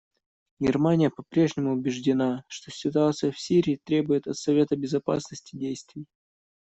[0.59, 6.07] Германия по-прежнему убеждена, что ситуация в Сирии требует от Совета Безопасности действий.